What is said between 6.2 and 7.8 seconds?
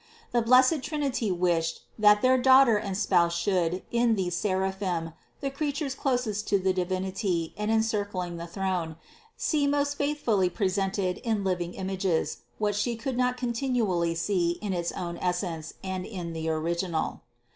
est to the Divinity and